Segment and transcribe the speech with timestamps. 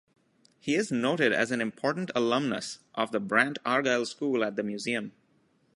[0.59, 5.11] He is noted as an important alumnus of the Brant-Argyle School at the museum.